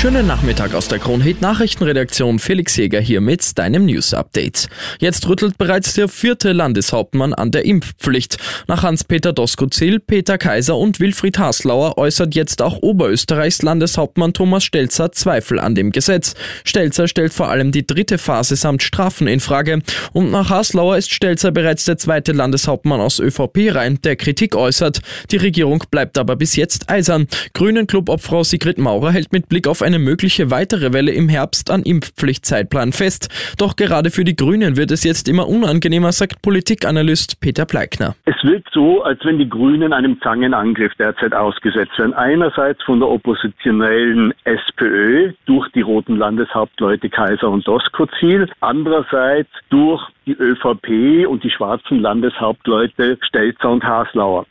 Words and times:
Schönen 0.00 0.28
Nachmittag 0.28 0.74
aus 0.74 0.86
der 0.86 1.00
Kronhit 1.00 1.40
Nachrichtenredaktion. 1.40 2.38
Felix 2.38 2.76
Jäger 2.76 3.00
hier 3.00 3.20
mit 3.20 3.58
deinem 3.58 3.84
News 3.84 4.14
Update. 4.14 4.68
Jetzt 5.00 5.28
rüttelt 5.28 5.58
bereits 5.58 5.94
der 5.94 6.06
vierte 6.06 6.52
Landeshauptmann 6.52 7.34
an 7.34 7.50
der 7.50 7.64
Impfpflicht. 7.64 8.38
Nach 8.68 8.84
Hans-Peter 8.84 9.32
Doskozil, 9.32 9.98
Peter 9.98 10.38
Kaiser 10.38 10.76
und 10.76 11.00
Wilfried 11.00 11.40
Haslauer 11.40 11.98
äußert 11.98 12.36
jetzt 12.36 12.62
auch 12.62 12.78
Oberösterreichs 12.80 13.62
Landeshauptmann 13.62 14.34
Thomas 14.34 14.62
Stelzer 14.62 15.10
Zweifel 15.10 15.58
an 15.58 15.74
dem 15.74 15.90
Gesetz. 15.90 16.34
Stelzer 16.62 17.08
stellt 17.08 17.34
vor 17.34 17.48
allem 17.48 17.72
die 17.72 17.84
dritte 17.84 18.18
Phase 18.18 18.54
samt 18.54 18.84
Strafen 18.84 19.26
in 19.26 19.40
Frage. 19.40 19.80
Und 20.12 20.30
nach 20.30 20.48
Haslauer 20.48 20.96
ist 20.96 21.12
Stelzer 21.12 21.50
bereits 21.50 21.86
der 21.86 21.98
zweite 21.98 22.30
Landeshauptmann 22.30 23.00
aus 23.00 23.18
ÖVP 23.18 23.74
rein, 23.74 23.98
der 24.04 24.14
Kritik 24.14 24.54
äußert. 24.54 25.00
Die 25.32 25.38
Regierung 25.38 25.82
bleibt 25.90 26.18
aber 26.18 26.36
bis 26.36 26.54
jetzt 26.54 26.88
eisern. 26.88 27.26
Grünen 27.52 27.88
Clubobfrau 27.88 28.44
Sigrid 28.44 28.78
Maurer 28.78 29.10
hält 29.10 29.32
mit 29.32 29.48
Blick 29.48 29.66
auf 29.66 29.82
eine 29.88 29.98
mögliche 29.98 30.50
weitere 30.50 30.92
Welle 30.92 31.12
im 31.12 31.30
Herbst 31.30 31.70
an 31.70 31.82
Impfpflichtzeitplan 31.82 32.92
fest. 32.92 33.30
Doch 33.58 33.74
gerade 33.74 34.10
für 34.10 34.22
die 34.22 34.36
Grünen 34.36 34.76
wird 34.76 34.90
es 34.90 35.02
jetzt 35.02 35.30
immer 35.30 35.48
unangenehmer, 35.48 36.12
sagt 36.12 36.42
Politikanalyst 36.42 37.40
Peter 37.40 37.64
Pleikner. 37.64 38.14
Es 38.26 38.36
wirkt 38.42 38.68
so, 38.74 39.02
als 39.02 39.24
wenn 39.24 39.38
die 39.38 39.48
Grünen 39.48 39.94
einem 39.94 40.20
Zangenangriff 40.20 40.92
derzeit 40.98 41.32
ausgesetzt 41.32 41.98
werden. 41.98 42.12
Einerseits 42.12 42.82
von 42.82 43.00
der 43.00 43.08
oppositionellen 43.08 44.34
SPÖ 44.44 45.32
durch 45.46 45.66
die 45.72 45.80
roten 45.80 46.18
Landeshauptleute 46.18 47.08
Kaiser 47.08 47.48
und 47.48 47.66
Doskozil, 47.66 48.46
andererseits 48.60 49.48
durch 49.70 50.02
die 50.26 50.32
ÖVP 50.32 51.26
und 51.26 51.44
die 51.44 51.50
schwarzen 51.50 52.00
Landeshauptleute 52.00 53.18
Stelzer 53.22 53.70
und 53.70 53.82
Haslauer. 53.82 54.44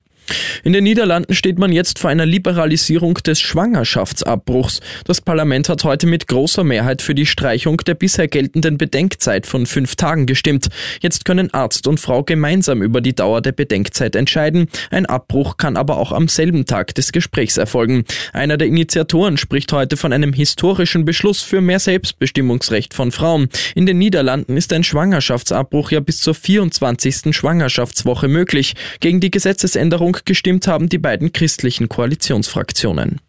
In 0.64 0.74
den 0.74 0.84
Niederlanden 0.84 1.34
steht 1.34 1.60
man 1.60 1.72
jetzt 1.72 2.00
vor 2.00 2.10
einer 2.10 2.26
Liberalisierung 2.26 3.16
des 3.16 3.40
Schwangerschaftsabbruchs. 3.40 4.82
Das 5.06 5.22
Parlament 5.22 5.70
hat 5.70 5.84
heute 5.84 6.08
mit 6.08 6.28
großer 6.28 6.64
Mehrheit 6.64 7.02
für 7.02 7.16
die 7.16 7.26
Streichung 7.26 7.78
der 7.78 7.96
bisher 7.96 8.28
geltenden 8.28 8.78
Bedenkzeit 8.78 9.48
von 9.48 9.66
fünf 9.66 9.96
Tagen 9.96 10.26
gestimmt. 10.26 10.68
Jetzt 11.02 11.26
können 11.26 11.54
Arzt 11.54 11.88
und 11.88 12.00
Frau 12.00 12.24
gemeinsam 12.24 12.82
über 12.82 13.02
die 13.02 13.16
Dauer 13.16 13.42
der 13.42 13.52
Bedenkzeit 13.54 14.16
entscheiden. 14.16 14.68
Ein 14.92 15.06
Abbruch 15.06 15.58
kann 15.58 15.78
aber 15.78 15.98
auch 15.98 16.12
am 16.12 16.28
selben 16.28 16.66
Tag 16.66 16.96
des 16.96 17.12
Gesprächs 17.12 17.58
erfolgen. 17.58 18.04
Einer 18.34 18.58
der 18.58 18.68
Initiatoren 18.68 19.38
spricht 19.38 19.72
heute 19.72 19.98
von 19.98 20.14
einem 20.14 20.34
historischen 20.34 21.06
Beschluss 21.06 21.42
für 21.42 21.62
mehr 21.62 21.80
Selbstbestimmungsrecht 21.80 22.94
von 22.94 23.12
Frauen. 23.12 23.50
In 23.76 23.86
den 23.86 23.98
Niederlanden 23.98 24.58
ist 24.58 24.74
ein 24.74 24.84
Schwangerschaftsabbruch 24.84 25.92
ja 25.92 26.00
bis 26.00 26.20
zur 26.20 26.36
24. 26.36 27.36
Schwangerschaftswoche 27.36 28.28
möglich. 28.28 28.76
Gegen 29.00 29.20
die 29.20 29.32
Gesetzesänderung 29.32 30.17
gestimmt 30.26 30.68
haben 30.68 30.90
die 30.90 30.98
beiden 30.98 31.34
christlichen 31.34 31.90
Koalitionsfraktionen. 31.90 33.22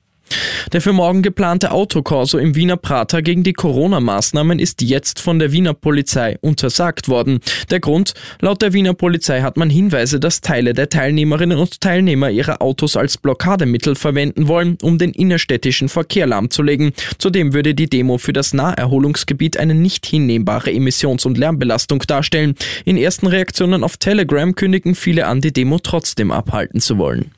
Der 0.73 0.83
für 0.83 0.93
morgen 0.93 1.23
geplante 1.23 1.71
Autokorso 1.71 2.37
im 2.37 2.55
Wiener 2.55 2.77
Prater 2.77 3.23
gegen 3.23 3.43
die 3.43 3.55
Corona-Maßnahmen 3.55 4.59
ist 4.59 4.83
jetzt 4.83 5.19
von 5.19 5.39
der 5.39 5.51
Wiener 5.51 5.73
Polizei 5.73 6.37
untersagt 6.43 7.09
worden. 7.09 7.41
Der 7.71 7.81
Grund? 7.81 8.13
Laut 8.41 8.61
der 8.61 8.75
Wiener 8.75 8.93
Polizei 8.93 9.41
hat 9.41 9.57
man 9.57 9.71
Hinweise, 9.71 10.21
dass 10.21 10.43
Teile 10.43 10.75
der 10.75 10.91
Teilnehmerinnen 10.91 11.57
und 11.57 11.81
Teilnehmer 11.81 12.29
ihre 12.29 12.61
Autos 12.61 12.97
als 12.97 13.17
Blockademittel 13.17 13.95
verwenden 13.95 14.47
wollen, 14.47 14.77
um 14.83 14.99
den 14.99 15.13
innerstädtischen 15.13 15.89
Verkehr 15.89 16.27
lahmzulegen. 16.27 16.93
Zudem 17.17 17.55
würde 17.55 17.75
die 17.75 17.89
Demo 17.89 18.19
für 18.19 18.35
das 18.35 18.53
Naherholungsgebiet 18.53 19.57
eine 19.57 19.75
nicht 19.75 20.05
hinnehmbare 20.05 20.71
Emissions- 20.71 21.25
und 21.25 21.39
Lärmbelastung 21.39 22.01
darstellen. 22.01 22.55
In 22.85 22.99
ersten 22.99 23.27
Reaktionen 23.27 23.85
auf 23.85 23.97
Telegram 23.97 24.55
kündigen 24.55 24.95
viele 24.95 25.27
an, 25.29 25.41
die 25.41 25.53
Demo 25.53 25.79
trotzdem 25.79 26.31
abhalten 26.31 26.81
zu 26.81 26.99
wollen. 26.99 27.31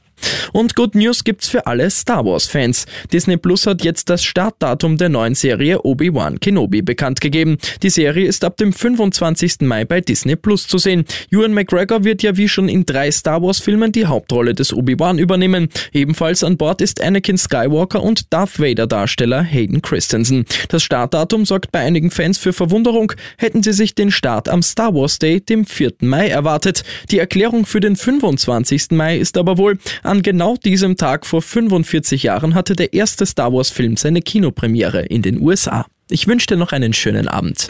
Und 0.52 0.74
Good 0.74 0.94
News 0.94 1.24
gibt's 1.24 1.48
für 1.48 1.66
alle 1.66 1.90
Star 1.90 2.24
Wars 2.24 2.46
Fans. 2.46 2.86
Disney 3.12 3.36
Plus 3.36 3.66
hat 3.66 3.84
jetzt 3.84 4.10
das 4.10 4.24
Startdatum 4.24 4.96
der 4.96 5.08
neuen 5.08 5.34
Serie 5.34 5.82
Obi-Wan 5.82 6.40
Kenobi 6.40 6.82
bekannt 6.82 7.20
gegeben. 7.20 7.58
Die 7.82 7.90
Serie 7.90 8.26
ist 8.26 8.44
ab 8.44 8.56
dem 8.56 8.72
25. 8.72 9.60
Mai 9.60 9.84
bei 9.84 10.00
Disney 10.00 10.36
Plus 10.36 10.66
zu 10.66 10.78
sehen. 10.78 11.04
Ewan 11.30 11.54
McGregor 11.54 12.04
wird 12.04 12.22
ja 12.22 12.36
wie 12.36 12.48
schon 12.48 12.68
in 12.68 12.86
drei 12.86 13.10
Star 13.10 13.42
Wars 13.42 13.60
Filmen 13.60 13.92
die 13.92 14.06
Hauptrolle 14.06 14.54
des 14.54 14.72
Obi-Wan 14.72 15.18
übernehmen. 15.18 15.68
Ebenfalls 15.92 16.44
an 16.44 16.56
Bord 16.56 16.80
ist 16.80 17.02
Anakin 17.02 17.38
Skywalker 17.38 18.02
und 18.02 18.32
Darth 18.32 18.58
Vader 18.58 18.86
Darsteller 18.86 19.42
Hayden 19.42 19.82
Christensen. 19.82 20.44
Das 20.68 20.82
Startdatum 20.82 21.44
sorgt 21.44 21.72
bei 21.72 21.80
einigen 21.80 22.10
Fans 22.10 22.38
für 22.38 22.52
Verwunderung. 22.52 23.12
Hätten 23.38 23.62
sie 23.62 23.72
sich 23.72 23.94
den 23.94 24.10
Start 24.10 24.48
am 24.48 24.62
Star 24.62 24.94
Wars 24.94 25.18
Day, 25.18 25.40
dem 25.40 25.64
4. 25.64 25.92
Mai, 26.00 26.28
erwartet. 26.28 26.84
Die 27.10 27.18
Erklärung 27.18 27.66
für 27.66 27.80
den 27.80 27.96
25. 27.96 28.92
Mai 28.92 29.18
ist 29.18 29.36
aber 29.36 29.58
wohl, 29.58 29.78
an 30.02 30.22
diesem 30.56 30.96
Tag 30.96 31.26
vor 31.26 31.42
45 31.42 32.22
Jahren 32.22 32.54
hatte 32.54 32.74
der 32.74 32.94
erste 32.94 33.26
Star 33.26 33.52
Wars 33.52 33.70
Film 33.70 33.96
seine 33.96 34.22
Kinopremiere 34.22 35.02
in 35.02 35.20
den 35.20 35.40
USA. 35.40 35.86
Ich 36.08 36.26
wünsche 36.26 36.46
dir 36.46 36.56
noch 36.56 36.72
einen 36.72 36.94
schönen 36.94 37.28
Abend. 37.28 37.68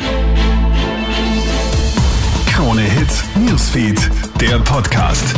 Krone 2.47 2.83
Hits, 2.83 3.25
Newsfeed, 3.35 4.09
der 4.41 4.59
Podcast. 4.61 5.35